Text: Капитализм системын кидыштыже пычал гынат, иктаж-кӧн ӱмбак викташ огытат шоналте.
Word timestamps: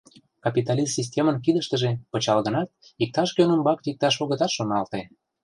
Капитализм 0.45 0.91
системын 0.97 1.37
кидыштыже 1.43 1.91
пычал 2.11 2.39
гынат, 2.45 2.69
иктаж-кӧн 3.03 3.49
ӱмбак 3.55 3.79
викташ 3.85 4.15
огытат 4.23 4.51
шоналте. 4.57 5.01